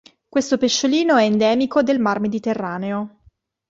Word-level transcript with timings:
Questo 0.27 0.57
pesciolino 0.57 1.15
è 1.15 1.25
endemico 1.25 1.83
del 1.83 1.99
mar 1.99 2.19
Mediterraneo. 2.21 3.19